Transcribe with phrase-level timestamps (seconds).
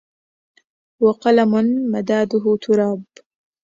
[1.05, 1.51] وقلم
[1.91, 3.03] مداده تراب